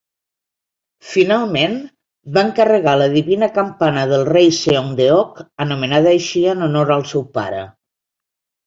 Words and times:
Finalment, 1.09 1.75
va 2.37 2.45
encarregar 2.49 2.95
la 3.03 3.09
Divina 3.17 3.51
Campana 3.61 4.07
del 4.15 4.27
Rei 4.33 4.51
Seongdeok, 4.63 5.45
anomenada 5.69 6.19
així 6.19 6.45
en 6.57 6.71
honor 6.71 6.97
al 6.99 7.09
seu 7.15 7.29
pare. 7.39 7.67